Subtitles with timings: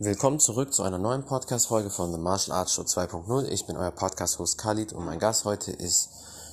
[0.00, 3.48] Willkommen zurück zu einer neuen Podcast-Folge von The Martial Arts Show 2.0.
[3.50, 6.10] Ich bin euer Podcast-Host Khalid und mein Gast heute ist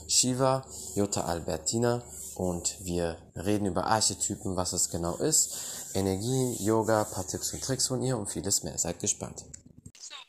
[0.08, 0.66] Shiva
[0.96, 2.02] Jutta Albertina
[2.34, 7.88] und wir reden über Archetypen, was es genau ist, Energie, Yoga, paar Tipps und Tricks
[7.88, 8.80] von ihr und vieles mehr.
[8.80, 9.46] Seid gespannt.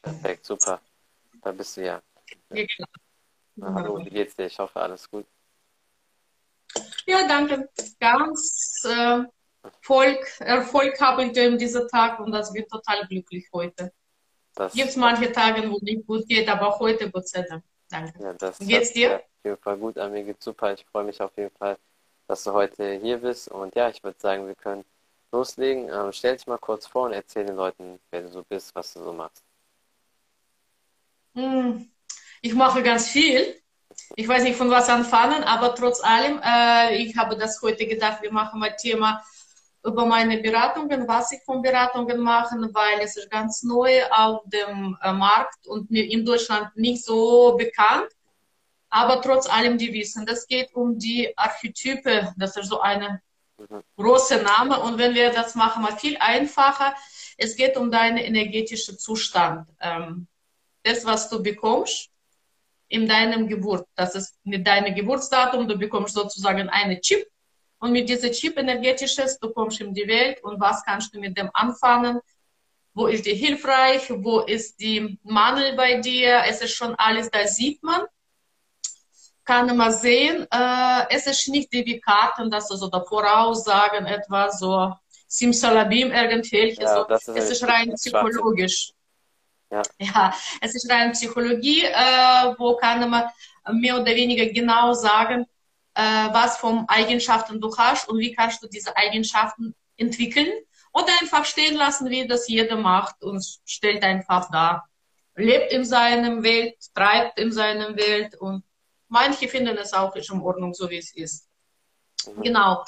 [0.02, 0.82] Perfekt, super.
[1.40, 2.02] Da bist du ja.
[2.50, 2.88] ja genau.
[3.54, 4.44] Na, hallo, wie geht's dir?
[4.44, 5.24] Ich hoffe, alles gut.
[7.06, 7.66] Ja, danke.
[7.98, 9.24] Ganz äh,
[9.80, 13.92] Volk, erfolghabend in diesem Tag und das wird total glücklich heute.
[14.72, 17.62] Gibt es manche Tage, wo nicht gut geht, aber heute Gott sei Dank.
[17.90, 18.12] Danke.
[18.22, 19.16] Ja, das, geht's dir?
[19.16, 19.98] Auf jeden Fall gut.
[19.98, 20.72] An mir geht's super.
[20.72, 21.76] Ich freue mich auf jeden Fall,
[22.26, 23.48] dass du heute hier bist.
[23.48, 24.84] Und ja, ich würde sagen, wir können
[25.30, 25.88] loslegen.
[25.88, 28.94] Ähm, stell dich mal kurz vor und erzähl den Leuten, wer du so bist, was
[28.94, 29.44] du so machst.
[31.34, 31.90] Hm,
[32.40, 33.60] ich mache ganz viel.
[34.14, 38.22] Ich weiß nicht, von was anfangen, aber trotz allem, äh, ich habe das heute gedacht,
[38.22, 39.22] wir machen mal Thema
[39.86, 44.96] über meine Beratungen, was ich von Beratungen mache, weil es ist ganz neu auf dem
[45.00, 48.08] äh, Markt und in Deutschland nicht so bekannt.
[48.88, 53.20] Aber trotz allem, die wissen, das geht um die Archetype, das ist so eine
[53.96, 54.80] große Name.
[54.80, 56.94] Und wenn wir das machen, mal viel einfacher.
[57.36, 59.68] Es geht um deinen energetischen Zustand.
[59.80, 60.26] Ähm,
[60.82, 62.10] das, was du bekommst
[62.88, 63.86] in deinem Geburt.
[63.94, 65.66] Das ist mit deinem Geburtsdatum.
[65.68, 67.26] Du bekommst sozusagen einen Chip
[67.78, 71.36] und mit diesem Chip energetisches, du kommst in die Welt und was kannst du mit
[71.36, 72.20] dem anfangen?
[72.94, 74.08] Wo ist die hilfreich?
[74.08, 76.42] Wo ist die Mangel bei dir?
[76.46, 78.02] Es ist schon alles, da sieht man.
[79.44, 80.46] Kann man sehen.
[80.50, 84.92] Äh, es ist nicht wie Karten, dass du so da voraussagen, etwas so
[85.28, 86.82] Simsalabim, irgendwelche.
[86.82, 87.14] Ja, so.
[87.14, 88.92] Ist es ist rein psychologisch.
[89.70, 89.82] Ja.
[89.98, 93.24] ja, es ist rein Psychologie, äh, wo kann man
[93.72, 95.44] mehr oder weniger genau sagen,
[95.96, 100.52] äh, was von Eigenschaften du hast und wie kannst du diese Eigenschaften entwickeln
[100.92, 104.84] oder einfach stehen lassen, wie das jeder macht und stellt einfach da.
[105.34, 108.62] Lebt in seinem Welt, treibt in seinem Welt und
[109.08, 111.48] manche finden es auch in Ordnung, so wie es ist.
[112.26, 112.42] Mhm.
[112.42, 112.84] Genau.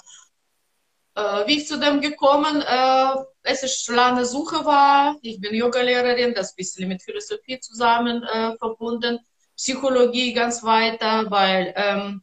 [1.15, 5.17] Äh, wie ich zu dem gekommen, äh, es ist lange Suche war.
[5.23, 9.19] Ich bin Yogalehrerin, das bisschen mit Philosophie zusammen äh, verbunden.
[9.57, 12.23] Psychologie ganz weiter, weil ähm,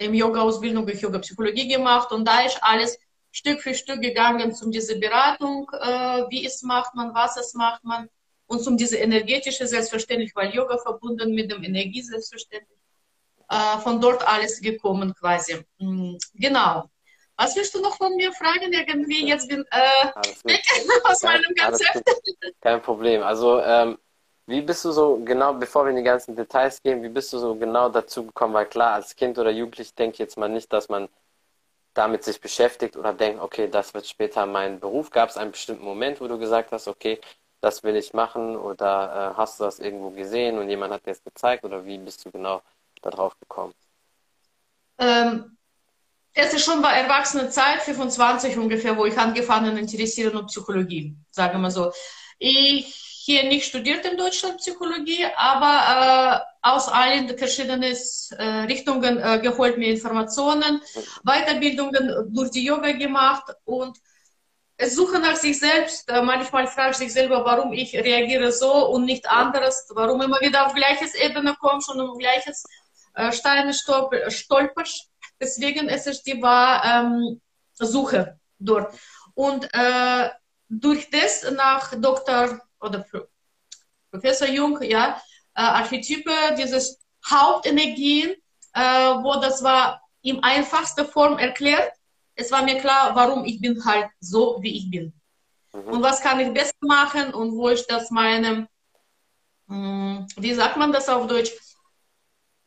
[0.00, 2.98] im Yoga-Ausbildung ich Yoga-Psychologie gemacht und da ist alles
[3.30, 7.84] Stück für Stück gegangen zum diese Beratung, äh, wie es macht man, was es macht
[7.84, 8.08] man
[8.46, 12.78] und zum diese energetische selbstverständlich, weil Yoga verbunden mit dem Energie selbstverständlich.
[13.48, 15.64] Äh, von dort alles gekommen quasi.
[15.78, 16.18] Mhm.
[16.34, 16.88] Genau.
[17.36, 18.72] Was willst du noch von mir fragen?
[18.72, 20.06] Irgendwie jetzt bin äh,
[20.44, 20.62] weg
[21.04, 22.02] aus meinem Konzept.
[22.60, 23.22] Kein Problem.
[23.22, 23.98] Also ähm,
[24.50, 27.38] wie bist du so genau, bevor wir in die ganzen Details gehen, wie bist du
[27.38, 28.54] so genau dazu gekommen?
[28.54, 31.08] Weil klar, als Kind oder Jugendlich denke ich jetzt mal nicht, dass man
[31.94, 35.10] damit sich beschäftigt oder denkt, okay, das wird später mein Beruf.
[35.10, 37.20] Gab es einen bestimmten Moment, wo du gesagt hast, okay,
[37.60, 41.10] das will ich machen oder äh, hast du das irgendwo gesehen und jemand hat dir
[41.10, 42.62] das gezeigt oder wie bist du genau
[43.02, 43.74] darauf gekommen?
[44.98, 45.56] Ähm,
[46.32, 51.58] es ist schon bei Erwachsenenzeit, 25 ungefähr, wo ich angefangen interessieren um Psychologie, sagen wir
[51.58, 51.92] mal so.
[52.38, 59.38] Ich hier nicht studiert in Deutschland Psychologie, aber äh, aus allen verschiedenen äh, Richtungen äh,
[59.42, 60.80] geholt mir Informationen,
[61.22, 63.98] Weiterbildungen durch die Yoga gemacht und
[64.86, 66.08] suche nach sich selbst.
[66.08, 70.40] Äh, manchmal frage ich sich selber, warum ich reagiere so und nicht anderes, warum immer
[70.40, 72.64] wieder auf gleiches Ebene kommst und auf gleiches
[73.14, 75.10] äh, Steine stolperst.
[75.38, 77.40] Deswegen ist es die war ähm,
[77.74, 78.94] Suche dort.
[79.34, 80.30] Und äh,
[80.70, 83.04] durch das nach Dr oder
[84.10, 85.20] Professor Jung, ja,
[85.54, 86.98] äh, Archetype, dieses
[87.28, 88.34] Hauptenergien,
[88.74, 91.92] äh, wo das war in einfachster Form erklärt.
[92.34, 95.12] Es war mir klar, warum ich bin halt so, wie ich bin.
[95.72, 95.80] Mhm.
[95.80, 98.68] Und was kann ich besser machen und wo ich das meine,
[99.66, 101.52] mh, hm, wie sagt man das auf Deutsch,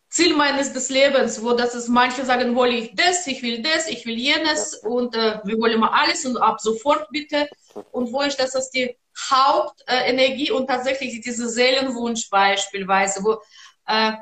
[0.10, 3.88] Ziel meines des Lebens, wo das ist, manche sagen, will ich das, ich will das,
[3.88, 7.50] ich will jenes und äh, wir wollen mal alles und ab sofort bitte.
[7.92, 8.98] Und wo ich das als die
[9.30, 13.42] Hauptenergie und tatsächlich diese Seelenwunsch beispielsweise, wo
[13.88, 14.14] äh,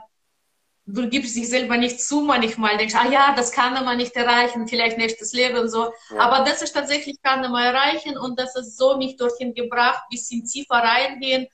[0.85, 4.67] du gibst dich selber nicht zu manchmal, denkst, ah ja, das kann man nicht erreichen,
[4.67, 5.93] vielleicht nächstes Leben so.
[6.09, 6.19] Ja.
[6.19, 10.45] Aber das ist tatsächlich kann man erreichen und das ist so mich dorthin gebracht, bisschen
[10.45, 11.47] tiefer reingehen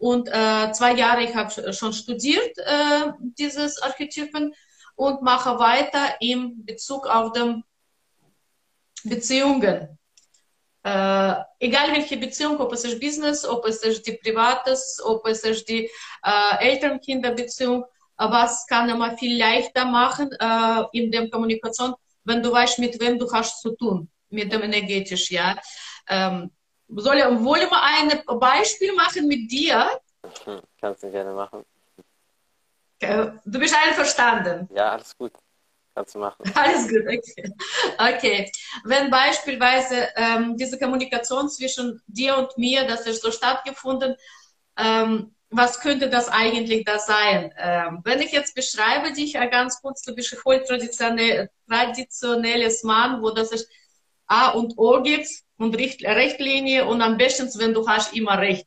[0.00, 4.54] und äh, zwei Jahre, ich habe schon studiert, äh, dieses Archetypen
[4.96, 7.62] und mache weiter im Bezug auf den
[9.04, 9.99] Beziehungen.
[10.82, 15.44] Äh, egal welche Beziehung, ob es ist Business, ob es ist die Privates, ob es
[15.44, 15.90] ist die
[16.24, 17.84] äh, Eltern-Kinder-Beziehung,
[18.16, 21.94] was kann man viel leichter machen äh, in der Kommunikation,
[22.24, 25.56] wenn du weißt, mit wem du hast zu tun, mit dem energetisch, ja.
[26.08, 26.50] Ähm,
[26.88, 30.00] soll, wollen wir ein Beispiel machen mit dir?
[30.44, 31.64] Hm, kannst du gerne machen.
[33.00, 34.68] Äh, du bist einverstanden?
[34.74, 35.32] Ja, alles gut.
[35.94, 36.42] Kannst du machen.
[36.54, 37.52] Alles gut, okay.
[37.98, 38.52] Okay.
[38.84, 44.14] Wenn beispielsweise ähm, diese Kommunikation zwischen dir und mir, das ist so stattgefunden,
[44.76, 47.52] ähm, was könnte das eigentlich da sein?
[47.58, 53.20] Ähm, wenn ich jetzt beschreibe dich ja ganz kurz, du bist voll traditionell, traditionelles Mann,
[53.20, 53.68] wo das ist
[54.26, 58.66] A und O gibt und Rechtlinie und am besten, wenn du hast immer Recht.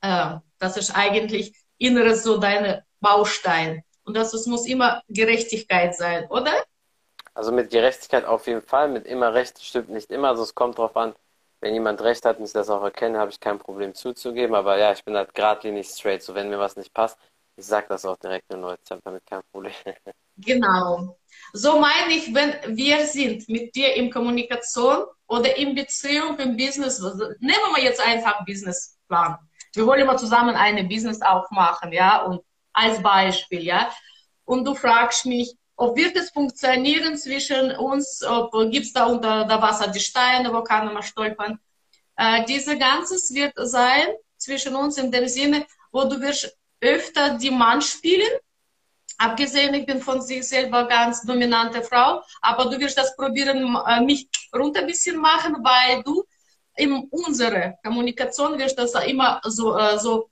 [0.00, 3.82] Äh, das ist eigentlich inneres so deine Baustein.
[4.04, 6.52] Und das es muss immer Gerechtigkeit sein, oder?
[7.34, 10.28] Also mit Gerechtigkeit auf jeden Fall, mit immer Recht stimmt nicht immer.
[10.28, 11.14] Also es kommt darauf an,
[11.60, 14.54] wenn jemand recht hat und ich das auch erkenne, habe ich kein Problem zuzugeben.
[14.54, 16.22] Aber ja, ich bin halt geradlinig straight.
[16.22, 17.18] So, wenn mir was nicht passt,
[17.56, 18.82] ich sage das auch direkt nur Leute.
[18.84, 19.72] Ich habe damit kein Problem.
[20.36, 21.16] Genau.
[21.52, 27.00] So meine ich, wenn wir sind mit dir in Kommunikation oder in Beziehung, im Business,
[27.38, 29.38] nehmen wir jetzt einfach Businessplan.
[29.74, 32.42] Wir wollen mal zusammen eine Business aufmachen, ja, und
[32.74, 33.90] als Beispiel, ja.
[34.44, 39.44] Und du fragst mich, ob wird es funktionieren zwischen uns, ob gibt es da unter
[39.44, 41.58] der Wasser die Steine, wo kann man stolpern.
[42.16, 47.50] Äh, diese Ganzes wird sein zwischen uns in dem Sinne, wo du wirst öfter die
[47.50, 48.30] Mann spielen.
[49.16, 54.00] Abgesehen, ich bin von sich selber ganz dominante Frau, aber du wirst das probieren, äh,
[54.00, 56.24] mich runter ein bisschen machen, weil du
[56.76, 60.30] in unserer Kommunikation wirst das immer so, äh, so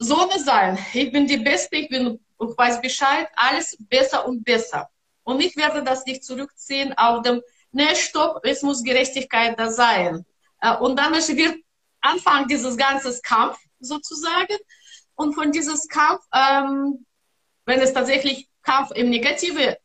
[0.00, 0.78] Sonne sein.
[0.94, 4.88] Ich bin die Beste, ich bin und weiß Bescheid, alles besser und besser.
[5.24, 10.24] Und ich werde das nicht zurückziehen auf dem, ne, stopp, es muss Gerechtigkeit da sein.
[10.62, 11.56] Äh, und dann wird
[12.00, 14.56] Anfang dieses ganzen Kampf sozusagen.
[15.16, 17.04] Und von dieses Kampf, ähm,
[17.66, 19.76] wenn es tatsächlich Kampf in negative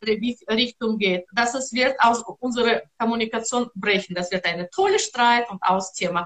[0.49, 4.15] Richtung geht, dass es wird aus unserer Kommunikation brechen.
[4.15, 6.25] Das wird eine tolle Streit und Austhema.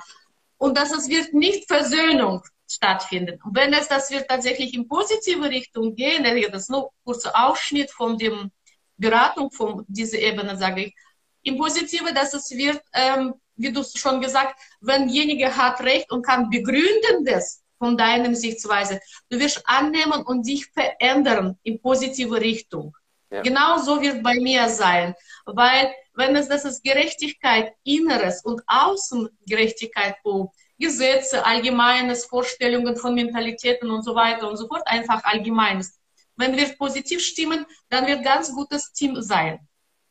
[0.57, 3.39] Und dass es wird nicht Versöhnung stattfinden.
[3.43, 7.91] Und wenn es das wird tatsächlich in positive Richtung gehen, das ist nur kurzer Ausschnitt
[7.91, 8.51] von dem
[8.97, 10.95] Beratung von dieser Ebene, sage ich,
[11.43, 16.25] im Positive, dass es wird, ähm, wie du schon gesagt, wenn derjenige hat Recht und
[16.25, 18.99] kann begründen das von deiner Sichtweise,
[19.29, 22.95] du wirst annehmen und dich verändern in positive Richtung.
[23.31, 23.41] Ja.
[23.41, 25.13] Genau so wird bei mir sein,
[25.45, 33.91] weil wenn es das ist Gerechtigkeit Inneres und Außengerechtigkeit, wo Gesetze, allgemeines Vorstellungen von Mentalitäten
[33.91, 35.99] und so weiter und so fort, einfach allgemeines.
[36.35, 39.59] Wenn wir positiv stimmen, dann wird ganz gutes Team sein.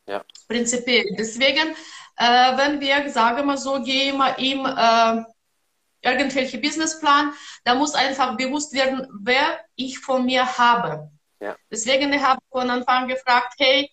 [0.07, 0.23] Ja.
[0.47, 1.07] Prinzipiell.
[1.19, 1.75] Deswegen,
[2.17, 5.25] äh, wenn wir, sagen wir so, gehen wir im äh,
[6.03, 7.33] irgendwelche Businessplan,
[7.65, 11.11] da muss einfach bewusst werden, wer ich von mir habe.
[11.41, 11.57] Ja.
[11.71, 13.91] Deswegen habe ich von Anfang gefragt, hey,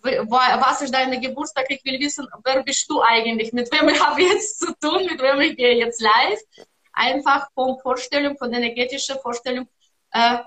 [0.00, 1.66] was ist dein Geburtstag?
[1.68, 3.52] Ich will wissen, wer bist du eigentlich?
[3.52, 5.06] Mit wem habe ich jetzt zu tun?
[5.06, 6.40] Mit wem ich gehe jetzt live?
[6.92, 9.68] Einfach von Vorstellung, von energetischer Vorstellung,
[10.10, 10.38] äh,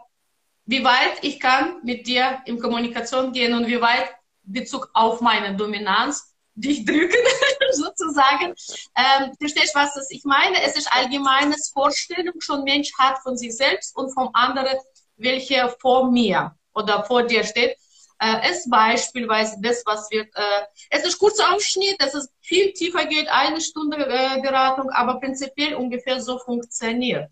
[0.66, 4.10] wie weit ich kann mit dir in Kommunikation gehen und wie weit
[4.44, 7.18] Bezug auf meine Dominanz dich drücken,
[7.72, 8.54] sozusagen.
[8.96, 10.62] Ähm, verstehst du, was ich meine?
[10.64, 14.78] Es ist allgemeines Vorstellung, schon Mensch hat von sich selbst und vom anderen,
[15.18, 17.78] welche vor mir oder vor dir steht
[18.20, 23.06] äh, ist beispielsweise das, was wird, äh, es ist kurzer Ausschnitt, dass es viel tiefer
[23.06, 27.30] geht, eine Stunde äh, Beratung, aber prinzipiell ungefähr so funktioniert.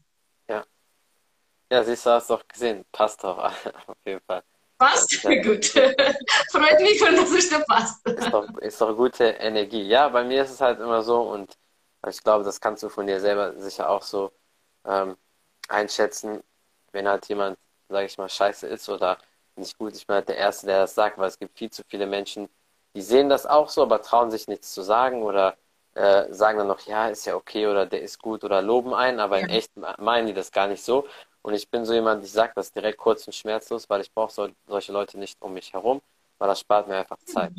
[0.48, 0.66] Ja.
[1.72, 3.38] Ja, siehst du, hast doch gesehen, passt doch
[3.88, 4.44] auf jeden Fall.
[4.78, 5.24] Passt?
[5.24, 5.66] Ja, Gut.
[6.52, 8.06] Freut mich, wenn das nicht passt.
[8.06, 9.84] Ist doch, ist doch gute Energie.
[9.84, 11.58] Ja, bei mir ist es halt immer so und
[12.10, 14.34] ich glaube, das kannst du von dir selber sicher auch so
[14.86, 15.16] ähm,
[15.70, 16.44] einschätzen,
[16.92, 19.18] wenn halt jemand, sage ich mal, scheiße ist oder
[19.58, 19.96] nicht gut.
[19.96, 22.50] Ich bin halt der Erste, der das sagt, weil es gibt viel zu viele Menschen,
[22.96, 25.56] die sehen das auch so, aber trauen sich nichts zu sagen oder
[25.96, 29.20] äh, sagen dann noch, ja, ist ja okay oder der ist gut oder loben einen,
[29.20, 29.46] aber ja.
[29.46, 31.08] in echt meinen die das gar nicht so.
[31.42, 34.32] Und ich bin so jemand, ich sage das direkt kurz und schmerzlos, weil ich brauche
[34.32, 36.02] so, solche Leute nicht um mich herum,
[36.38, 37.52] weil das spart mir einfach Zeit.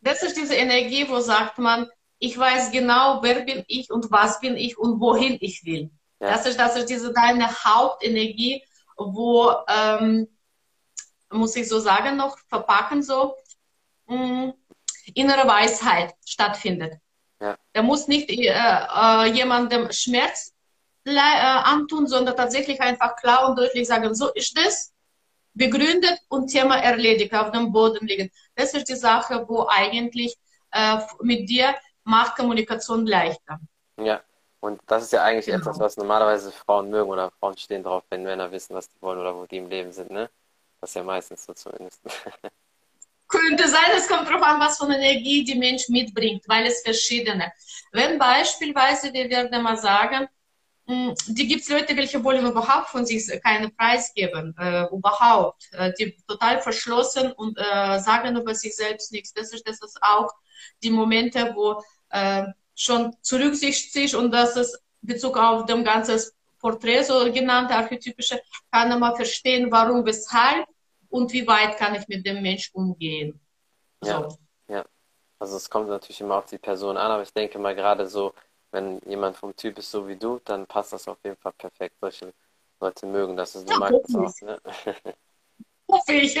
[0.00, 4.40] Das ist diese Energie, wo sagt man, ich weiß genau, wer bin ich und was
[4.40, 5.90] bin ich und wohin ich will.
[6.20, 6.30] Ja.
[6.32, 8.64] Das, ist, das ist diese deine Hauptenergie,
[8.98, 10.28] wo, ähm,
[11.30, 13.36] muss ich so sagen, noch verpacken, so
[14.06, 14.54] mh, mm,
[15.14, 16.94] innere Weisheit stattfindet.
[17.40, 17.56] Ja.
[17.72, 20.52] Er muss nicht äh, äh, jemandem Schmerz
[21.04, 24.92] äh, antun, sondern tatsächlich einfach klar und deutlich sagen, so ist das,
[25.54, 28.30] begründet und Thema erledigt, auf dem Boden liegen.
[28.54, 30.36] Das ist die Sache, wo eigentlich
[30.72, 31.74] äh, mit dir
[32.04, 33.60] macht Kommunikation leichter.
[34.00, 34.22] Ja,
[34.60, 35.58] und das ist ja eigentlich genau.
[35.58, 39.20] etwas, was normalerweise Frauen mögen oder Frauen stehen drauf, wenn Männer wissen, was die wollen
[39.20, 40.30] oder wo die im Leben sind, ne?
[40.80, 42.00] Das ist ja meistens so zumindest.
[43.28, 47.52] Könnte sein, es kommt darauf an, was von Energie die Mensch mitbringt, weil es verschiedene.
[47.92, 50.28] Wenn beispielsweise, wir werden mal sagen,
[50.86, 55.68] hm, die gibt es Leute, welche wollen überhaupt von sich keine Preis geben, äh, überhaupt.
[55.72, 59.34] Äh, die total verschlossen und äh, sagen über sich selbst nichts.
[59.34, 60.32] Das ist, das ist auch
[60.82, 62.44] die Momente, wo äh,
[62.78, 66.20] schon zurücksichtig und das ist Bezug auf dem ganzen
[66.58, 70.66] Porträt, so genannte archetypische, kann man verstehen, warum, weshalb
[71.08, 73.40] und wie weit kann ich mit dem Mensch umgehen.
[74.04, 74.38] Ja, so.
[74.68, 74.84] ja.
[75.38, 78.34] Also es kommt natürlich immer auf die Person an, aber ich denke mal gerade so,
[78.70, 81.96] wenn jemand vom Typ ist so wie du, dann passt das auf jeden Fall perfekt.
[82.00, 82.32] Solche
[82.80, 83.56] Leute mögen das.
[83.56, 84.60] Also du ja, magst auch, ne?
[85.90, 86.38] Hoffe ich.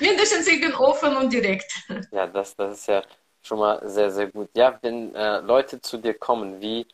[0.00, 1.70] Mindestens ich bin offen und direkt.
[2.12, 3.02] Ja, das, das ist ja
[3.46, 4.50] schon mal sehr, sehr gut.
[4.56, 6.86] Ja, wenn äh, Leute zu dir kommen, wie,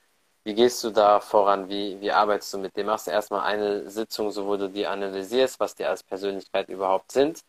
[0.44, 1.68] wie gehst du da voran?
[1.68, 2.86] Wie, wie arbeitest du mit dem?
[2.86, 7.12] Machst du erstmal eine Sitzung, so wo du die analysierst, was die als Persönlichkeit überhaupt
[7.12, 7.40] sind?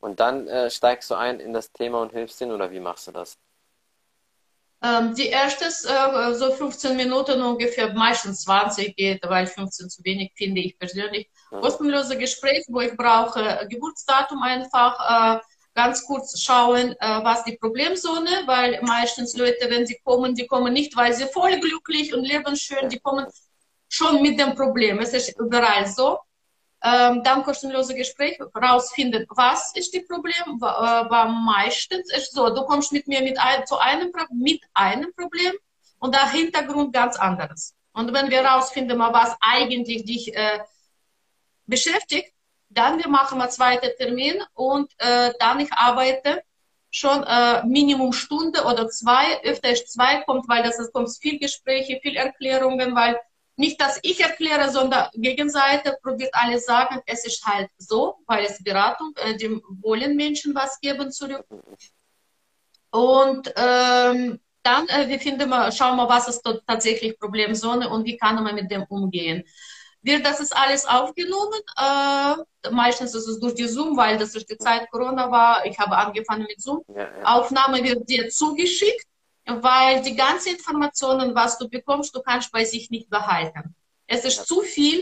[0.00, 3.08] Und dann äh, steigst du ein in das Thema und hilfst ihnen oder wie machst
[3.08, 3.36] du das?
[4.80, 10.32] Ähm, die erste äh, so 15 Minuten ungefähr, meistens 20 geht, weil 15 zu wenig
[10.36, 11.28] finde ich persönlich.
[11.50, 11.60] Mhm.
[11.60, 15.40] Kostenlose Gespräch, wo ich brauche Geburtsdatum einfach, äh,
[15.82, 20.72] ganz kurz schauen, äh, was die Problemzone, weil meistens Leute, wenn sie kommen, die kommen
[20.72, 23.26] nicht, weil sie voll glücklich und leben schön, die kommen
[23.88, 24.98] schon mit dem Problem.
[24.98, 26.18] Es ist überall so
[26.82, 32.62] ähm, dann kostenlose Gespräch rausfinden, was ist das Problem, war, war meistens ist so, du
[32.70, 35.54] kommst mit mir mit, ein, zu einem, mit einem Problem
[36.00, 37.74] und der Hintergrund ganz anderes.
[37.92, 40.58] Und wenn wir rausfinden, was eigentlich dich äh,
[41.66, 42.32] beschäftigt,
[42.70, 46.42] dann wir machen wir zweiten Termin und äh, dann ich arbeite
[46.90, 51.38] schon äh, Minimum Stunde oder zwei, öfter ist zwei kommt, weil das ist, kommt viel
[51.38, 53.18] Gespräche, viel Erklärungen, weil
[53.56, 58.62] nicht, dass ich erkläre, sondern Gegenseite probiert alles sagen, es ist halt so, weil es
[58.62, 61.44] Beratung, äh, dem wollen Menschen was geben zurück.
[62.90, 68.42] Und ähm, dann äh, wir finden schauen wir, was ist tatsächlich Problemzone und wie kann
[68.42, 69.44] man mit dem umgehen.
[70.08, 74.48] Wird das ist alles aufgenommen, äh, meistens ist es durch die Zoom, weil das ist
[74.50, 76.82] die Zeit Corona war, ich habe angefangen mit Zoom.
[76.88, 77.08] Ja, ja.
[77.24, 79.08] Aufnahme wird dir zugeschickt
[79.48, 83.74] weil die ganzen Informationen, was du bekommst, du kannst bei sich nicht behalten.
[84.06, 85.00] Es ist zu viel,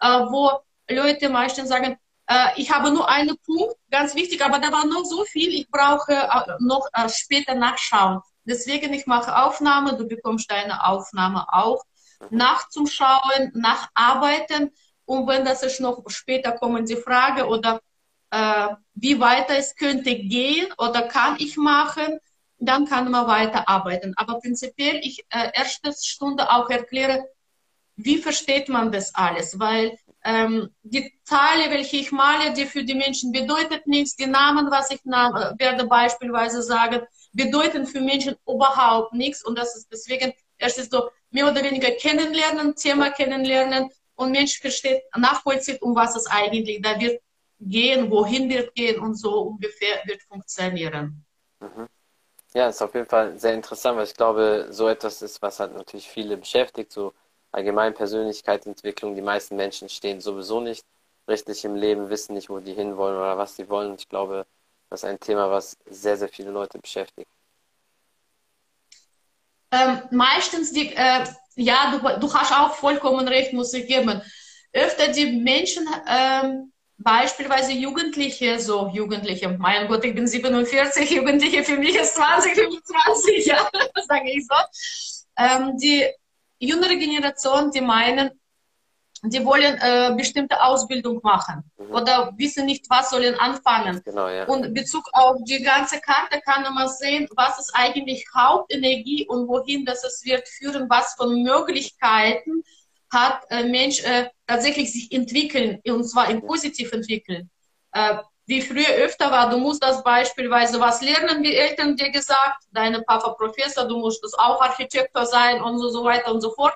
[0.00, 0.50] äh, wo
[0.88, 1.96] Leute meistens sagen,
[2.26, 5.68] äh, ich habe nur einen Punkt, ganz wichtig, aber da war noch so viel, ich
[5.70, 8.20] brauche äh, noch äh, später nachschauen.
[8.44, 11.82] Deswegen, ich mache Aufnahme, du bekommst deine Aufnahme auch.
[12.30, 14.70] Nachzuschauen, nacharbeiten.
[15.04, 17.80] Und wenn das ist noch später kommen die Frage oder
[18.30, 22.18] äh, wie weiter es könnte gehen oder kann ich machen,
[22.58, 24.14] dann kann man weiterarbeiten.
[24.16, 27.28] Aber prinzipiell, ich äh, erste Stunde auch erkläre,
[27.96, 29.58] wie versteht man das alles?
[29.58, 34.16] Weil ähm, die Zahlen, welche ich male, die für die Menschen bedeutet nichts.
[34.16, 37.02] Die Namen, was ich äh, werde beispielsweise sagen,
[37.32, 39.44] bedeuten für Menschen überhaupt nichts.
[39.44, 44.58] Und das ist deswegen erst ist so mehr oder weniger kennenlernen, Thema kennenlernen und Mensch
[44.60, 47.20] versteht, nachvollzieht, um was es eigentlich da wird
[47.60, 51.24] gehen, wohin wird gehen und so ungefähr wird funktionieren.
[51.60, 51.88] Mhm.
[52.54, 55.74] Ja, ist auf jeden Fall sehr interessant, weil ich glaube, so etwas ist, was halt
[55.74, 57.12] natürlich viele beschäftigt, so
[57.52, 59.14] allgemein Persönlichkeitsentwicklung.
[59.16, 60.84] Die meisten Menschen stehen sowieso nicht
[61.28, 63.94] richtig im Leben, wissen nicht, wo die hinwollen oder was sie wollen.
[63.96, 64.46] Ich glaube,
[64.90, 67.30] das ist ein Thema, was sehr, sehr viele Leute beschäftigt.
[69.74, 71.24] Ähm, meistens, die, äh,
[71.56, 74.22] ja, du, du hast auch vollkommen recht, muss ich geben.
[74.72, 81.76] Öfter die Menschen ähm, beispielsweise Jugendliche, so Jugendliche, mein Gott, ich bin 47, Jugendliche für
[81.76, 83.68] mich ist 20, 25, ja,
[84.06, 84.56] sage ich so.
[85.36, 86.06] Ähm, die
[86.58, 88.30] jüngere Generation, die meinen,
[89.24, 91.90] die wollen äh, bestimmte Ausbildung machen mhm.
[91.92, 94.02] oder wissen nicht, was sollen anfangen.
[94.04, 94.44] Genau, ja.
[94.46, 99.84] Und Bezug auf die ganze Karte kann man sehen, was ist eigentlich Hauptenergie und wohin
[99.84, 102.62] das es wird führen, was von Möglichkeiten
[103.12, 107.50] hat äh, Mensch äh, tatsächlich sich entwickeln, und zwar im positiv entwickeln.
[107.92, 108.16] Äh,
[108.46, 113.00] wie früher öfter war, du musst das beispielsweise was lernen, wie Eltern dir gesagt, deine
[113.02, 116.74] Papa Professor, du musst auch Architektor sein und so, so weiter und so fort.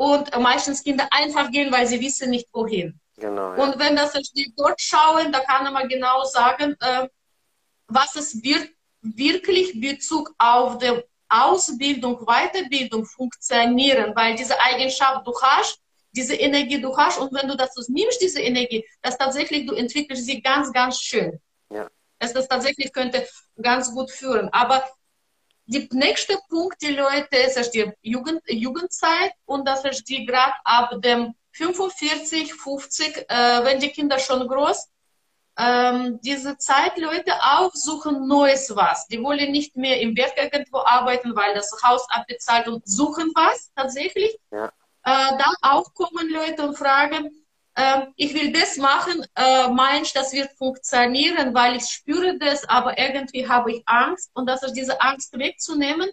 [0.00, 2.98] Und meistens Kinder einfach gehen, weil sie wissen nicht wohin.
[3.18, 3.62] Genau, ja.
[3.62, 7.06] Und wenn das die dort schauen, da kann man genau sagen, äh,
[7.86, 8.70] was es wird,
[9.02, 15.78] wirklich Bezug auf den Ausbildung, Weiterbildung funktionieren, weil diese Eigenschaft du hast,
[16.12, 20.24] diese Energie du hast und wenn du das nimmst, diese Energie, das tatsächlich, du entwickelst
[20.24, 21.38] sie ganz, ganz schön.
[21.70, 21.90] Ja.
[22.18, 23.28] Das, das tatsächlich könnte
[23.60, 24.48] ganz gut führen.
[24.50, 24.82] Aber
[25.70, 30.54] der nächste Punkt, die Leute, ist, ist die Jugend, Jugendzeit und das ist die gerade
[30.64, 34.88] ab dem 45, 50, äh, wenn die Kinder schon groß,
[35.58, 39.06] ähm, diese Zeit Leute auch suchen Neues was.
[39.08, 43.70] Die wollen nicht mehr im Werk irgendwo arbeiten, weil das Haus abbezahlt und suchen was
[43.76, 44.36] tatsächlich.
[44.50, 44.66] Ja.
[45.04, 47.39] Äh, dann auch kommen Leute und fragen,
[48.16, 53.48] ich will das machen, äh, meinst das wird funktionieren, weil ich spüre das, aber irgendwie
[53.48, 56.10] habe ich Angst und das ist diese Angst wegzunehmen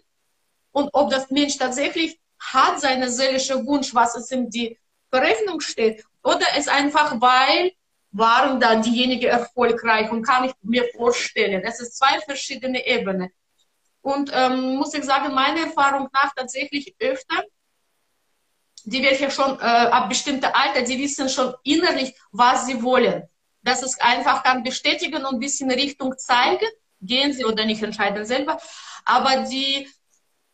[0.72, 4.78] und ob das Mensch tatsächlich hat seine seelische Wunsch, was es in die
[5.10, 7.72] Verrechnung steht, oder es einfach, weil
[8.10, 11.62] waren da diejenigen erfolgreich und kann ich mir vorstellen.
[11.64, 13.30] Es ist zwei verschiedene Ebenen.
[14.00, 17.44] Und ähm, muss ich sagen, meiner Erfahrung nach tatsächlich öfter,
[18.88, 23.22] die welche schon äh, ab bestimmter Alter, die wissen schon innerlich, was sie wollen.
[23.62, 26.66] Das ist einfach kann bestätigen und ein bisschen Richtung zeigen,
[27.00, 28.58] gehen sie oder nicht entscheiden selber.
[29.04, 29.88] Aber die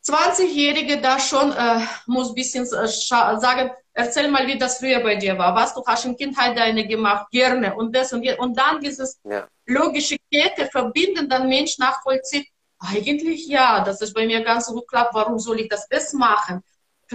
[0.05, 5.15] 20-Jährige da schon äh, muss ein bisschen äh, sagen, erzähl mal, wie das früher bei
[5.15, 5.55] dir war.
[5.55, 8.41] Was du hast in Kindheit deine gemacht, gerne und das und jetzt.
[8.41, 9.47] Und dann dieses ja.
[9.67, 12.49] logische Kette verbinden, dann Mensch nachvollzieht,
[12.81, 16.63] eigentlich ja, das ist bei mir ganz gut klappt, warum soll ich das das machen?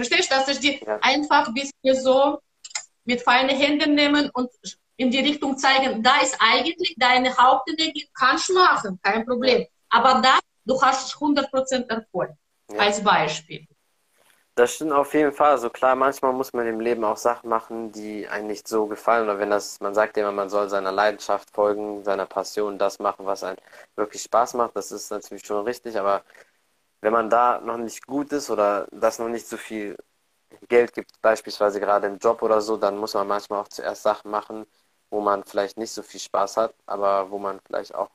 [0.00, 0.98] Verstehst du, dass ich die ja.
[1.02, 2.38] einfach ein bisschen so
[3.04, 4.50] mit feinen Händen nehmen und
[4.96, 9.66] in die Richtung zeigen, da ist eigentlich deine Hauptenergie, kannst du machen, kein Problem.
[9.88, 12.30] Aber da, du hast 100% Erfolg,
[12.70, 12.78] ja.
[12.78, 13.66] als Beispiel.
[14.54, 15.52] Das stimmt auf jeden Fall.
[15.52, 19.24] Also klar, manchmal muss man im Leben auch Sachen machen, die einem nicht so gefallen.
[19.24, 23.24] Oder wenn das, man sagt immer, man soll seiner Leidenschaft folgen, seiner Passion, das machen,
[23.24, 23.56] was einem
[23.96, 24.76] wirklich Spaß macht.
[24.76, 25.98] Das ist natürlich schon richtig.
[25.98, 26.24] Aber
[27.00, 29.96] wenn man da noch nicht gut ist oder das noch nicht so viel
[30.68, 34.30] Geld gibt, beispielsweise gerade im Job oder so, dann muss man manchmal auch zuerst Sachen
[34.30, 34.66] machen,
[35.10, 38.10] wo man vielleicht nicht so viel Spaß hat, aber wo man vielleicht auch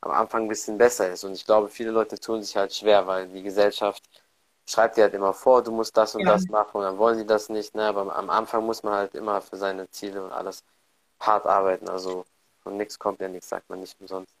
[0.00, 1.24] am Anfang ein bisschen besser ist.
[1.24, 4.02] Und ich glaube, viele Leute tun sich halt schwer, weil die Gesellschaft
[4.66, 6.32] schreibt dir halt immer vor, du musst das und ja.
[6.32, 7.74] das machen und dann wollen sie das nicht.
[7.74, 7.84] Ne?
[7.86, 10.64] Aber am Anfang muss man halt immer für seine Ziele und alles
[11.20, 11.88] hart arbeiten.
[11.88, 12.24] Also
[12.62, 14.34] von nichts kommt ja nichts, sagt man nicht umsonst.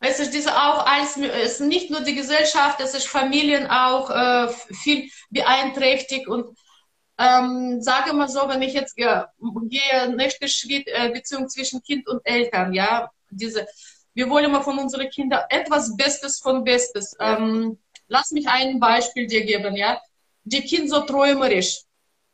[0.00, 4.10] Es ist diese auch als, es ist nicht nur die Gesellschaft, es ist Familien auch
[4.10, 6.56] äh, viel beeinträchtigt und
[7.18, 9.22] ähm, sage mal so, wenn ich jetzt äh,
[9.64, 13.66] gehe, nächster Schritt, äh, Beziehung zwischen Kind und Eltern, ja, diese,
[14.14, 17.16] wir wollen mal von unseren Kindern etwas Bestes von Bestes.
[17.18, 20.00] Ähm, Lass mich ein Beispiel dir geben, ja.
[20.44, 21.82] Die Kind so träumerisch.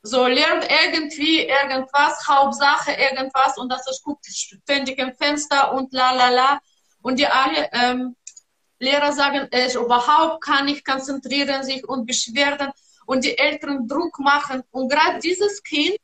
[0.03, 6.12] So lernt irgendwie irgendwas, Hauptsache irgendwas und das ist guckt ständig im Fenster und la
[6.12, 6.61] la la.
[7.05, 8.17] Und die alle ähm,
[8.79, 12.73] Lehrer sagen, es überhaupt kann nicht konzentrieren sich und beschweren
[13.05, 14.62] und die Eltern Druck machen.
[14.71, 15.99] Und gerade dieses Kind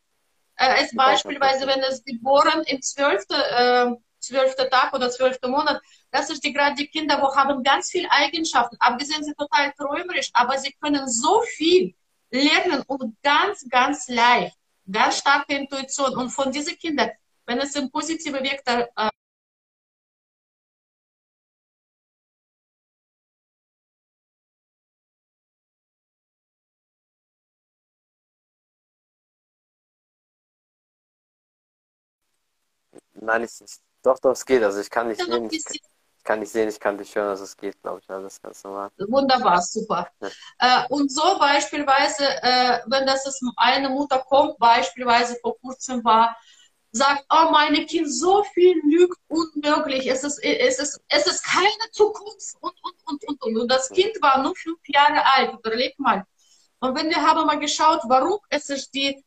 [0.56, 3.86] äh, ist beispielsweise, wenn es geboren im zwölften äh,
[4.18, 8.10] zwölfte Tag oder zwölfte Monat, das ist die, gerade die Kinder, wo haben ganz viele
[8.10, 8.76] Eigenschaften.
[8.78, 11.94] Abgesehen sind total träumerisch, aber sie können so viel
[12.30, 14.54] lernen und ganz, ganz leicht.
[14.92, 16.14] Ganz starke Intuition.
[16.14, 17.10] Und von diesen Kindern,
[17.46, 19.10] wenn es im positiven Weg da, äh,
[33.20, 34.62] Nein, es ist, doch, doch, es geht.
[34.62, 35.48] Also ich kann nicht sehen.
[35.50, 35.64] Ich,
[36.20, 38.62] ich kann nicht sehen, ich kann dich hören, also es geht, glaube ich, alles ganz
[38.64, 38.90] normal.
[38.98, 40.08] Wunderbar, super.
[40.20, 40.28] Ja.
[40.58, 46.36] Äh, und so beispielsweise, äh, wenn das ist, eine Mutter kommt, beispielsweise vor kurzem war,
[46.92, 51.90] sagt, oh, meine Kind, so viel lügt unmöglich, es ist, es ist, es ist keine
[51.92, 53.58] Zukunft und, und, und, und, und.
[53.58, 56.24] Und das Kind war nur fünf Jahre alt, überleg mal.
[56.80, 59.24] Und wenn wir haben mal geschaut, warum es ist die,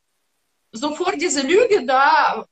[0.72, 2.46] sofort diese Lüge da,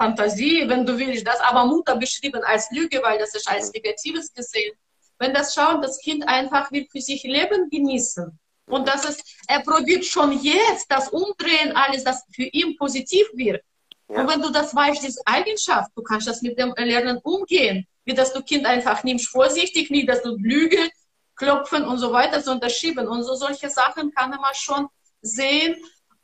[0.00, 4.32] Fantasie, wenn du willst, das aber Mutter beschrieben als Lüge, weil das ist als Negatives
[4.32, 4.72] gesehen.
[5.18, 8.38] Wenn das schauen, das Kind einfach will für sich Leben genießen.
[8.66, 13.62] Und das ist, er probiert schon jetzt das Umdrehen, alles, das für ihn positiv wird.
[14.08, 14.20] Ja.
[14.20, 17.86] Und wenn du das weißt, diese Eigenschaft, du kannst das mit dem Lernen umgehen.
[18.06, 20.88] Wie dass du Kind einfach nimmst, vorsichtig, nicht, dass du Lüge,
[21.36, 23.06] klopfen und so weiter so unterschieben.
[23.06, 24.86] Und so solche Sachen kann man schon
[25.20, 25.76] sehen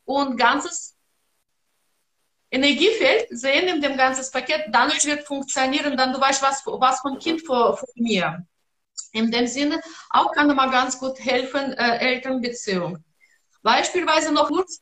[0.05, 0.96] und ganzes
[2.49, 7.19] Energiefeld sehen in dem ganzen Paket, dann wird funktionieren, dann du weißt, was, was vom
[7.19, 8.45] Kind vor, vor mir.
[9.11, 13.03] In dem Sinne, auch kann man ganz gut helfen, äh, Elternbeziehung.
[13.61, 14.81] Beispielsweise noch kurz,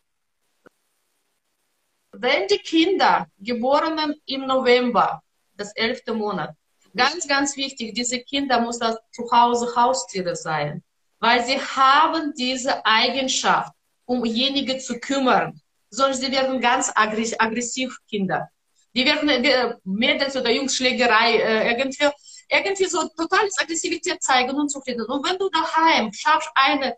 [2.12, 5.22] wenn die Kinder geborenen im November,
[5.56, 6.56] das elfte Monat,
[6.96, 10.84] ganz, ganz wichtig, diese Kinder muss das zu Hause Haustiere sein,
[11.20, 13.74] weil sie haben diese Eigenschaft,
[14.06, 15.60] um jenige zu kümmern
[15.96, 18.50] sondern sie werden ganz aggressiv, Kinder.
[18.94, 22.08] Die werden äh, Mädels oder Jungs Schlägerei äh, irgendwie,
[22.50, 25.08] irgendwie so totales Aggressivität zeigen und so weiter.
[25.10, 26.96] Und wenn du daheim schaffst eine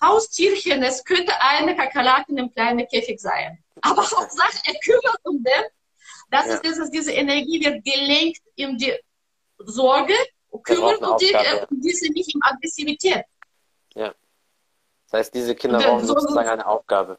[0.00, 3.62] Haustierchen, es könnte eine Kakerlake in einem kleinen Käfig sein.
[3.82, 5.64] Aber Hauptsache, er kümmert um den
[6.30, 6.54] Das ja.
[6.56, 8.94] ist, ist, diese Energie wird gelenkt in die
[9.58, 10.14] Sorge,
[10.62, 13.24] kümmern und die, äh, diese nicht in Aggressivität.
[13.94, 14.14] Ja.
[15.04, 17.18] Das heißt, diese Kinder brauchen so, sozusagen eine Aufgabe.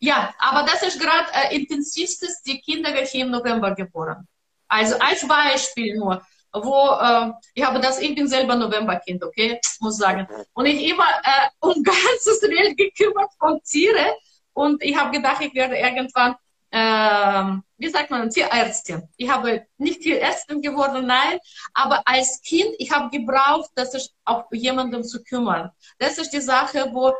[0.00, 4.28] Ja, aber das ist gerade äh, intensivstes, die Kinder welche im November geboren.
[4.68, 9.96] Also als Beispiel nur, wo äh, ich habe das, ich bin selber Novemberkind, okay, muss
[9.96, 10.26] sagen.
[10.52, 14.14] Und ich immer äh, um ganzes Welt gekümmert von Tiere
[14.52, 16.36] und ich habe gedacht, ich werde irgendwann,
[16.70, 19.08] äh, wie sagt man, Tierärztin.
[19.16, 21.38] Ich habe nicht Tierärztin geworden, nein,
[21.74, 25.70] aber als Kind, ich habe gebraucht, dass ich auch jemandem zu kümmern.
[25.98, 27.12] Das ist die Sache, wo,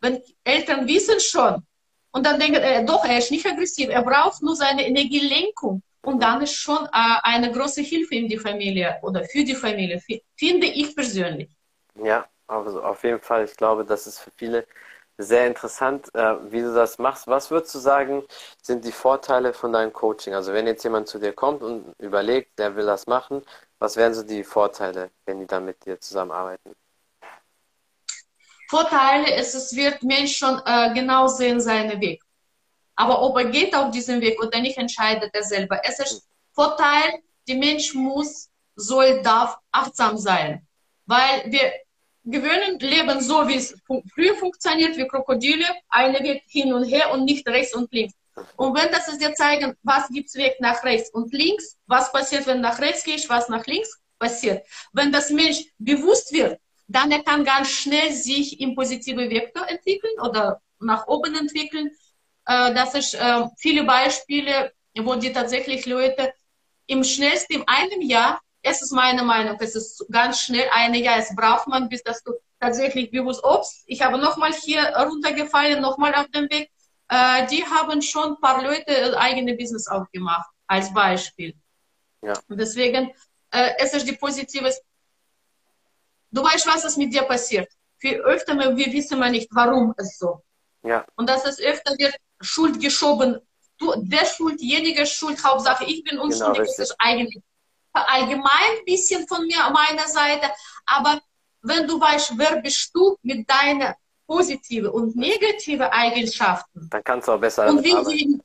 [0.00, 1.66] wenn Eltern wissen schon,
[2.16, 5.82] und dann denken, äh, doch, er ist nicht aggressiv, er braucht nur seine Energielenkung.
[6.00, 10.00] Und dann ist schon äh, eine große Hilfe in die Familie oder für die Familie,
[10.34, 11.50] finde ich persönlich.
[12.02, 13.44] Ja, also auf jeden Fall.
[13.44, 14.66] Ich glaube, das ist für viele
[15.18, 17.26] sehr interessant, äh, wie du das machst.
[17.26, 18.24] Was würdest du sagen,
[18.62, 20.32] sind die Vorteile von deinem Coaching?
[20.32, 23.42] Also wenn jetzt jemand zu dir kommt und überlegt, der will das machen,
[23.78, 26.74] was wären so die Vorteile, wenn die dann mit dir zusammenarbeiten?
[28.68, 32.22] Vorteile ist, es wird Mensch schon äh, genau sehen seinen Weg.
[32.94, 35.80] Aber ob er geht auf diesen Weg oder nicht, entscheidet er selber.
[35.84, 40.66] Es ist Vorteil, der Mensch muss, soll, darf achtsam sein.
[41.04, 41.72] Weil wir
[42.24, 47.24] gewöhnen leben so, wie es früher funktioniert, wie Krokodile, eine Weg hin und her und
[47.24, 48.14] nicht rechts und links.
[48.56, 52.46] Und wenn das ist dir zeigen, was gibt's Weg nach rechts und links, was passiert,
[52.46, 54.66] wenn nach rechts gehst, was nach links passiert.
[54.92, 60.20] Wenn das Mensch bewusst wird, dann er kann ganz schnell sich im positive Vektor entwickeln
[60.20, 61.90] oder nach oben entwickeln.
[62.46, 66.32] Äh, das ist äh, viele Beispiele, wo die tatsächlich Leute
[66.86, 71.18] im schnellsten, in einem Jahr, es ist meine Meinung, es ist ganz schnell ein Jahr,
[71.18, 76.14] es braucht man, bis dass du tatsächlich bewusst, Obst, ich habe nochmal hier runtergefallen, nochmal
[76.14, 76.70] auf dem Weg,
[77.08, 81.54] äh, die haben schon ein paar Leute eigene Business aufgemacht, als Beispiel.
[82.22, 82.34] Ja.
[82.48, 83.12] Deswegen,
[83.50, 84.72] äh, es ist die positive
[86.36, 87.68] Du weißt, was ist mit dir passiert.
[87.96, 90.42] Viel öfter, wir wissen wir nicht, warum es so.
[90.82, 91.04] Ja.
[91.16, 93.40] Und dass es öfter wird Schuld geschoben.
[93.78, 97.42] Du, der Schuld, jenige Schuld, Hauptsache ich bin unschuldig, genau, das ist eigentlich
[97.92, 100.50] allgemein ein bisschen von mir, meiner Seite.
[100.84, 101.20] Aber
[101.62, 103.94] wenn du weißt, wer bist du mit deinen
[104.26, 106.88] positiven und negativen Eigenschaften.
[106.90, 108.40] Dann kannst du auch besser und wie sie,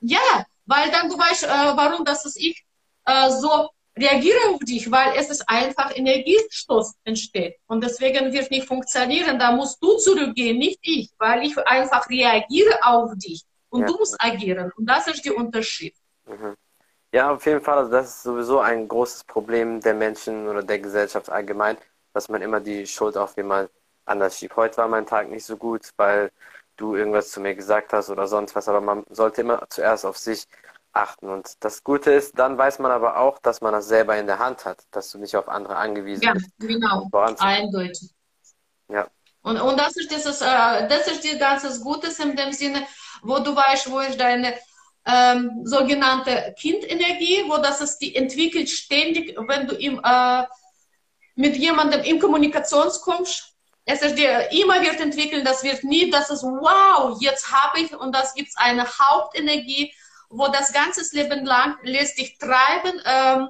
[0.00, 2.62] Ja, weil dann du weißt, äh, warum das ist ich
[3.06, 7.56] äh, so reagiere auf dich, weil es ist einfach Energiestoß entsteht.
[7.66, 9.38] Und deswegen wird nicht funktionieren.
[9.38, 13.44] Da musst du zurückgehen, nicht ich, weil ich einfach reagiere auf dich.
[13.68, 13.86] Und ja.
[13.86, 14.70] du musst agieren.
[14.76, 15.94] Und das ist der Unterschied.
[16.26, 16.56] Mhm.
[17.14, 17.78] Ja, auf jeden Fall.
[17.78, 21.76] Also das ist sowieso ein großes Problem der Menschen oder der Gesellschaft allgemein,
[22.14, 23.70] dass man immer die Schuld auf jemand
[24.06, 24.56] anders schiebt.
[24.56, 26.30] Heute war mein Tag nicht so gut, weil
[26.76, 28.68] du irgendwas zu mir gesagt hast oder sonst was.
[28.68, 30.46] Aber man sollte immer zuerst auf sich
[30.92, 31.28] achten.
[31.28, 34.38] Und das Gute ist, dann weiß man aber auch, dass man das selber in der
[34.38, 36.50] Hand hat, dass du nicht auf andere angewiesen ja, bist.
[36.60, 38.10] Ja, genau, eindeutig.
[38.88, 39.08] Ja.
[39.42, 42.86] Und, und das ist dieses, äh, das ist die ganze Gutes in dem Sinne,
[43.22, 44.54] wo du weißt, wo ist deine
[45.04, 50.44] ähm, sogenannte Kindenergie, wo das ist, die entwickelt ständig, wenn du im, äh,
[51.34, 53.48] mit jemandem in Kommunikation kommst.
[53.84, 57.92] Es ist dir immer wird entwickeln, das wird nie, das ist wow, jetzt habe ich
[57.92, 59.92] und das gibt eine Hauptenergie,
[60.32, 63.48] wo das ganze Leben lang lässt dich treiben, ähm,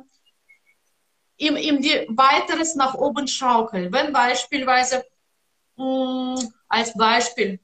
[1.38, 3.92] die weiteres nach oben schaukeln.
[3.92, 5.05] Wenn beispielsweise,
[5.77, 7.61] mh, mm, als Beispiel,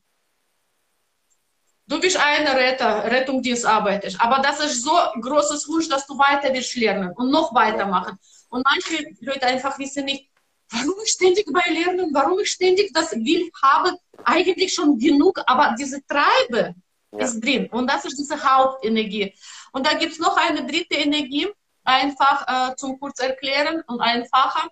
[1.87, 6.53] du bist ein Retter, Rettungsdienst arbeitest, aber das ist so großes Wunsch, dass du weiter
[6.53, 8.19] willst lernen und noch weitermachen.
[8.51, 10.31] Und manche Leute einfach wissen nicht,
[10.71, 15.75] warum ich ständig bei Lernen, warum ich ständig das will, habe eigentlich schon genug, aber
[15.79, 16.75] diese Treibe,
[17.13, 17.25] ja.
[17.25, 17.69] ist drin.
[17.71, 19.35] Und das ist diese Hauptenergie.
[19.73, 21.49] Und da gibt es noch eine dritte Energie,
[21.85, 24.69] einfach äh, zum kurz erklären und einfacher.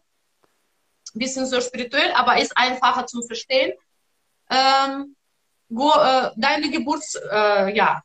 [1.15, 3.73] Bisschen so spirituell, aber ist einfacher zum Verstehen.
[4.51, 5.17] Ähm,
[5.69, 7.69] wo, äh, deine Geburtsjahr.
[7.69, 8.03] Äh, ja.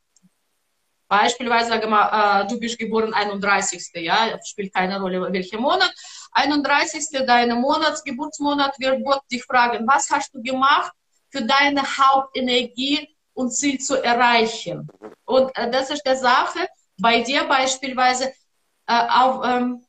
[1.08, 3.92] Beispielsweise, sage mal, äh, du bist geboren 31.
[3.96, 5.94] Ja, spielt keine Rolle, welcher Monat.
[6.32, 7.26] 31.
[7.26, 10.94] deine Monats, Geburtsmonat wird Gott dich fragen, was hast du gemacht
[11.30, 14.88] für deine Hauptenergie und Ziel zu erreichen.
[15.26, 16.68] Und äh, das ist der Sache,
[16.98, 18.34] bei dir beispielsweise
[18.88, 19.84] äh, auf, ähm,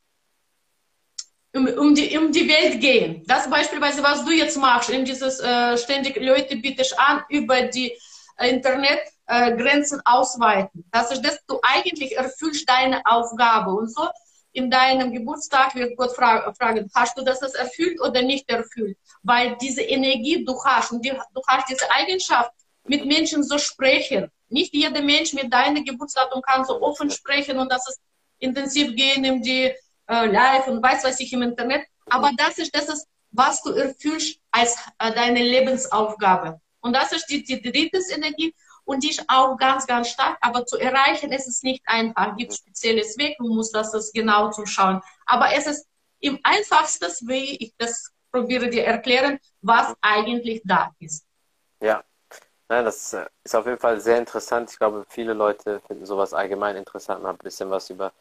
[1.55, 3.24] um, um, die, um die Welt gehen.
[3.26, 7.92] Das beispielsweise, was du jetzt machst, in dieses äh, ständig Leute bietest an, über die
[8.38, 10.85] äh, Internetgrenzen äh, ausweiten.
[10.90, 14.09] Das ist, dass du eigentlich erfüllst deine Aufgabe und so.
[14.55, 18.98] In deinem Geburtstag wird Gott fra fragen, hast du das erfüllt oder nicht erfüllt?
[19.22, 22.52] Weil diese Energie du hast und die, du hast diese Eigenschaft,
[22.85, 24.31] mit Menschen so sprechen.
[24.49, 28.01] Nicht jeder Mensch mit deinem Geburtsdatum kann so offen sprechen und das ist
[28.38, 29.73] intensiv gehen in die
[30.09, 31.87] äh, Live und weiß was ich im Internet.
[32.07, 36.61] Aber das ist das ist, was du erfüllst als äh, deine Lebensaufgabe.
[36.81, 40.37] Und das ist die, die dritte Energie und die ist auch ganz, ganz stark.
[40.40, 42.33] Aber zu erreichen ist es nicht einfach.
[42.33, 45.01] Es gibt spezielles Weg, du musst das, das genau zuschauen.
[45.25, 45.87] Aber es ist
[46.18, 51.25] im einfachsten, wie ich das probiere dir erklären, was eigentlich da ist.
[51.81, 52.03] Ja,
[52.70, 54.70] ja, das äh, ist auf jeden Fall sehr interessant.
[54.70, 58.12] Ich glaube, viele Leute finden sowas allgemein interessant, mal ein bisschen was über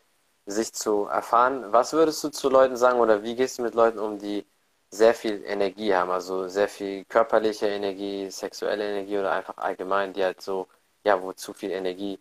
[0.46, 1.72] sich zu erfahren.
[1.72, 4.46] Was würdest du zu Leuten sagen oder wie gehst du mit Leuten um, die
[4.92, 10.24] sehr viel Energie haben, also sehr viel körperliche Energie, sexuelle Energie oder einfach allgemein, die
[10.24, 10.68] halt so,
[11.06, 12.20] ja, wo zu viel Energie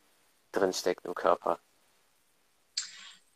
[0.53, 1.59] drinsteckt im Körper?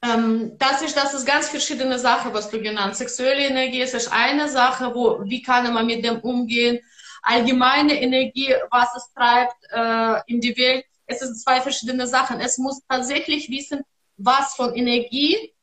[0.02, 2.90] Ähm, das ist, das ist ganz verschiedene Sache, was du genannt.
[2.90, 2.98] hast.
[2.98, 6.80] Sexuelle Energie ist eine Sache, wo, wie kann man mit dem umgehen?
[7.24, 12.40] Allgemeine Energie, was es treibt äh, in die Welt, es sind zwei verschiedene Sachen.
[12.40, 13.82] Es muss tatsächlich wissen,
[14.16, 15.54] was von Energie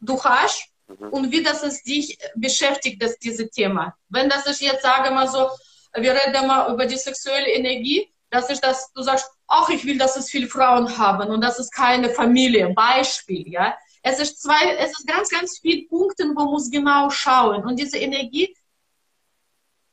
[0.00, 1.08] du hast mhm.
[1.10, 3.96] und wie das es dich beschäftigt, das, dieses Thema.
[4.08, 5.48] Wenn das ist jetzt, sage mal so,
[5.94, 9.96] wir reden mal über die sexuelle Energie, das ist, dass du sagst, ach, ich will,
[9.96, 12.70] dass es viele Frauen haben und das ist keine Familie.
[12.74, 13.76] Beispiel, ja.
[14.02, 17.64] Es ist zwei, es ist ganz, ganz viele Punkte, wo man muss genau schauen.
[17.64, 18.54] Und diese Energie,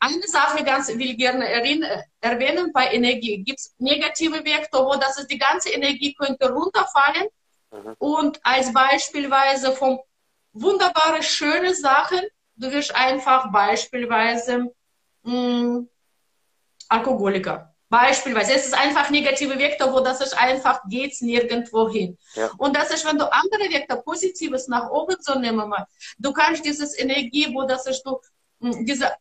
[0.05, 5.17] eine Sache ganz will ich gerne erwähnen, bei Energie gibt es negative Vektor, wo das
[5.17, 7.27] ist, die ganze Energie könnte runterfallen.
[7.71, 7.95] Mhm.
[7.97, 9.99] Und als beispielsweise von
[10.53, 12.21] wunderbare, schöne Sachen,
[12.55, 14.73] du wirst einfach beispielsweise
[15.23, 15.89] mh, mm,
[16.87, 17.71] Alkoholiker.
[17.89, 22.17] Beispielsweise, es ist einfach negative Vektor, wo das ist einfach geht's nirgendwo hin.
[22.33, 22.51] Ja.
[22.57, 25.71] Und das ist, wenn du andere Vektor Positives nach oben so nehmen
[26.17, 28.19] du kannst dieses Energie, wo das ist, du,
[28.61, 29.11] hm, diese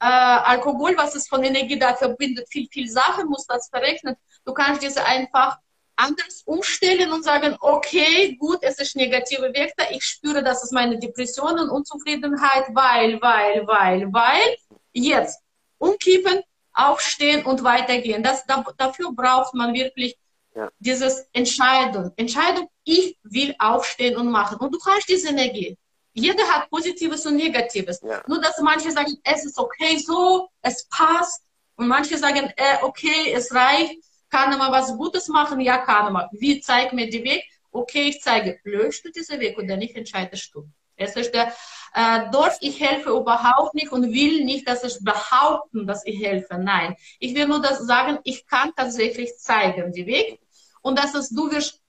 [0.00, 4.16] äh, Alkohol, was es von Energie da verbindet, viel, viel Sachen muss das verrechnen.
[4.44, 5.58] Du kannst diese einfach
[5.96, 10.98] anders umstellen und sagen, okay, gut, es ist negative Vektor, ich spüre, das ist meine
[10.98, 14.56] Depression und Unzufriedenheit, weil, weil, weil, weil,
[14.92, 15.40] jetzt
[15.78, 18.22] umkippen, aufstehen und weitergehen.
[18.22, 20.16] Das, da, dafür braucht man wirklich
[20.54, 20.68] ja.
[20.78, 22.12] dieses Entscheidung.
[22.16, 24.58] Entscheidung, ich will aufstehen und machen.
[24.58, 25.78] Und du hast diese Energie.
[26.14, 28.00] Jeder hat Positives und Negatives.
[28.02, 28.22] Ja.
[28.26, 31.42] Nur, dass manche sagen, es ist okay so, es passt.
[31.76, 33.98] Und manche sagen, äh, okay, es reicht.
[34.30, 35.60] Kann man was Gutes machen?
[35.60, 36.28] Ja, kann man.
[36.32, 37.44] Wie, zeig mir den Weg?
[37.70, 38.58] Okay, ich zeige.
[38.62, 40.68] Löst du diesen Weg oder nicht, entscheidest du.
[40.96, 41.52] Es ist der,
[41.94, 46.56] äh, dort, ich helfe überhaupt nicht und will nicht, dass ich behaupten, dass ich helfe.
[46.58, 50.40] Nein, ich will nur das sagen, ich kann tatsächlich zeigen den Weg
[50.82, 51.80] und dass es du wirst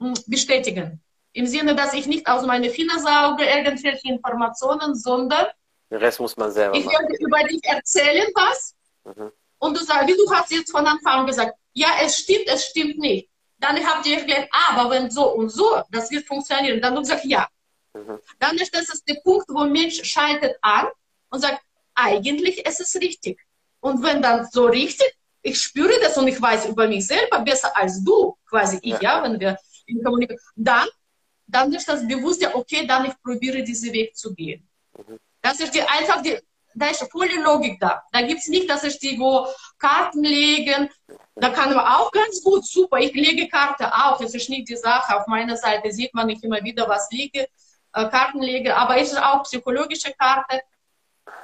[0.00, 1.02] hm, bestätigen.
[1.32, 5.46] Im Sinne, dass ich nicht aus meiner Finger sauge irgendwelche Informationen, sondern
[5.90, 9.32] den Rest muss man selber ich werde über dich erzählen was mhm.
[9.58, 12.98] und du sagst, wie du hast jetzt von Anfang gesagt, ja, es stimmt, es stimmt
[12.98, 13.30] nicht.
[13.58, 16.80] Dann habt ihr erklärt, aber wenn so und so, das wird funktionieren.
[16.80, 17.48] Dann du sagst, ja,
[17.98, 18.20] Mhm.
[18.38, 20.86] Dann ist das der Punkt, wo ein Mensch schaltet an
[21.30, 21.60] und sagt,
[21.94, 23.40] eigentlich ist es richtig.
[23.80, 25.12] Und wenn dann so richtig,
[25.42, 29.00] ich spüre das und ich weiß über mich selber besser als du, quasi ich, ja,
[29.00, 30.88] ja wenn wir in Kommunikation, dann,
[31.48, 34.68] dann ist das Bewusstsein, okay, dann ich probiere diesen Weg zu gehen.
[34.96, 35.18] Mhm.
[35.40, 36.38] Das ist die, einfach die,
[36.74, 38.02] da ist volle Logik da.
[38.12, 39.46] Da gibt es nicht, dass ich die wo
[39.78, 40.90] Karten legen.
[41.34, 44.18] Da kann man auch ganz gut, super, ich lege Karte auch.
[44.20, 45.16] Das ist nicht die Sache.
[45.16, 47.48] Auf meiner Seite sieht man nicht immer wieder, was liege.
[47.94, 50.60] Äh, Karten lege, aber es ist auch psychologische Karte.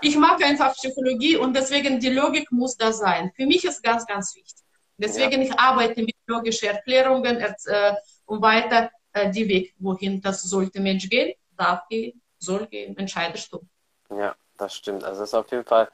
[0.01, 3.33] Ich mag einfach Psychologie und deswegen die Logik muss da sein.
[3.35, 4.65] Für mich ist ganz, ganz wichtig.
[4.97, 5.49] Deswegen ja.
[5.49, 7.95] ich arbeite mit logischen Erklärungen äh,
[8.27, 13.53] und weiter äh, die Weg, wohin das sollte Mensch gehen, darf gehen, soll gehen, entscheidest
[13.53, 13.67] du.
[14.11, 15.05] Ja, das stimmt.
[15.05, 15.91] Also es ist auf jeden Fall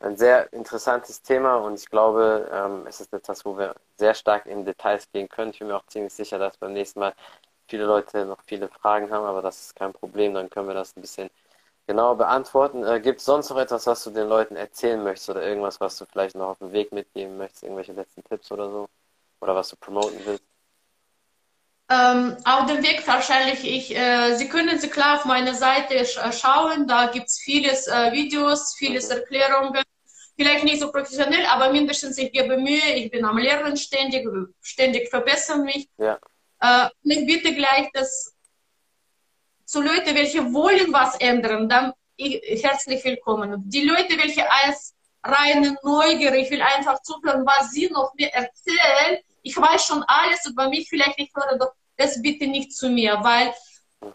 [0.00, 4.46] ein sehr interessantes Thema und ich glaube, ähm, es ist etwas, wo wir sehr stark
[4.46, 5.50] in Details gehen können.
[5.52, 7.14] Ich bin mir auch ziemlich sicher, dass beim nächsten Mal
[7.68, 10.96] viele Leute noch viele Fragen haben, aber das ist kein Problem, dann können wir das
[10.96, 11.30] ein bisschen
[11.86, 12.84] genauer beantworten.
[12.84, 15.98] Äh, Gibt es sonst noch etwas, was du den Leuten erzählen möchtest oder irgendwas, was
[15.98, 18.88] du vielleicht noch auf dem Weg mitgeben möchtest, irgendwelche letzten Tipps oder so?
[19.40, 20.44] Oder was du promoten willst?
[21.90, 26.16] Ähm, auf dem Weg wahrscheinlich ich, äh, Sie können Sie klar auf meine Seite sch
[26.16, 29.10] äh, schauen, da gibt es vieles äh, Videos, vieles.
[29.10, 29.82] Erklärungen,
[30.34, 34.26] vielleicht nicht so professionell, aber mindestens ich gebe Mühe, ich bin am Lernen ständig,
[34.62, 35.86] ständig verbessere mich.
[35.98, 36.18] Ja.
[36.60, 38.34] Äh, ich bitte gleich, dass
[39.66, 43.62] zu Leute, welche wollen was ändern, dann ich, herzlich willkommen.
[43.66, 49.18] Die Leute, welche als reine Neugier, ich will einfach zuhören, was sie noch mir erzählen.
[49.44, 53.18] Ich weiß schon alles über mich, vielleicht ich höre doch das bitte nicht zu mir,
[53.22, 53.54] weil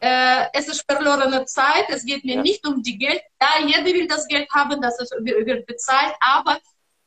[0.01, 2.41] äh, es ist verlorene Zeit, es geht mir ja.
[2.41, 3.21] nicht um die Geld.
[3.41, 6.59] Ja, jeder will das Geld haben, das wird bezahlt, aber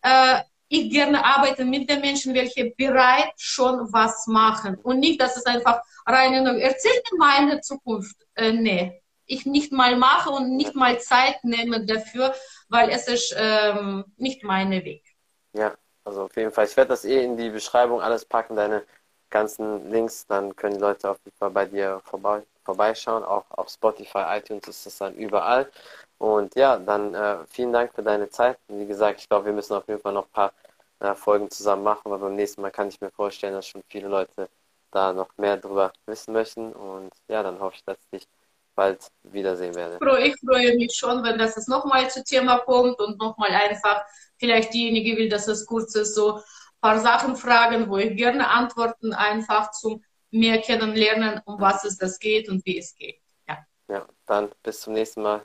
[0.03, 5.37] äh, ich gerne arbeite mit den Menschen, welche bereit schon was machen und nicht, dass
[5.37, 8.17] es einfach rein nur erzählt mir meine Zukunft.
[8.35, 12.35] Äh, nee, ich nicht mal mache und nicht mal Zeit nehme dafür,
[12.69, 15.05] weil es ist ähm, nicht mein Weg.
[15.53, 16.67] Ja, also auf jeden Fall.
[16.67, 18.85] Ich werde das eh in die Beschreibung alles packen, deine
[19.31, 23.25] ganzen Links, dann können die Leute auf jeden Fall bei dir vorbei, vorbeischauen.
[23.25, 25.71] Auch auf Spotify, iTunes ist das dann überall.
[26.19, 28.59] Und ja, dann äh, vielen Dank für deine Zeit.
[28.69, 30.53] Und wie gesagt, ich glaube, wir müssen auf jeden Fall noch ein paar
[31.01, 34.09] äh, Folgen zusammen machen, weil beim nächsten Mal kann ich mir vorstellen, dass schon viele
[34.09, 34.49] Leute
[34.91, 36.73] da noch mehr drüber wissen möchten.
[36.73, 38.29] Und ja, dann hoffe ich, dass ich dich
[38.75, 39.99] bald wiedersehen werde.
[40.25, 44.05] Ich freue mich schon, wenn das nochmal zu Thema kommt und nochmal einfach
[44.39, 46.43] vielleicht diejenige will, dass es kurz ist, so ein
[46.81, 52.19] paar Sachen fragen, wo ich gerne antworten, einfach zum mehr kennenlernen, um was es das
[52.19, 53.21] geht und wie es geht.
[53.47, 53.59] Ja,
[53.89, 55.45] ja dann bis zum nächsten Mal.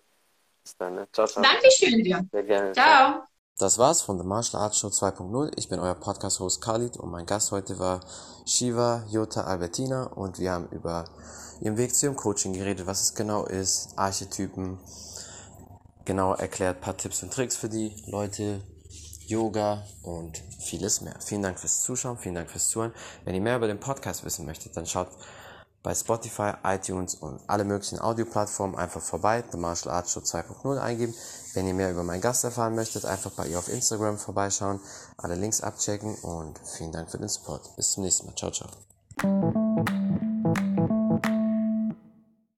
[0.63, 0.95] Bis dann.
[0.95, 1.07] Ne?
[1.11, 1.43] Ciao, ciao.
[1.43, 2.25] Dankeschön dir.
[2.31, 2.71] Sehr gerne.
[2.71, 3.23] Ciao.
[3.59, 5.51] Das war's von The Martial Arts Show 2.0.
[5.57, 8.01] Ich bin euer Podcast-Host Khalid und mein Gast heute war
[8.45, 11.05] Shiva Jota Albertina und wir haben über
[11.61, 14.79] ihren Weg zu ihrem Coaching geredet, was es genau ist, Archetypen,
[16.05, 18.61] genau erklärt, paar Tipps und Tricks für die Leute,
[19.27, 21.15] Yoga und vieles mehr.
[21.19, 22.93] Vielen Dank fürs Zuschauen, vielen Dank fürs Zuhören.
[23.25, 25.09] Wenn ihr mehr über den Podcast wissen möchtet, dann schaut
[25.83, 31.13] bei Spotify, iTunes und alle möglichen Audioplattformen einfach vorbei, The Martial Arts Show 2.0 eingeben.
[31.53, 34.79] Wenn ihr mehr über meinen Gast erfahren möchtet, einfach bei ihr auf Instagram vorbeischauen,
[35.17, 37.75] alle Links abchecken und vielen Dank für den Support.
[37.75, 38.35] Bis zum nächsten Mal.
[38.35, 38.69] Ciao, ciao.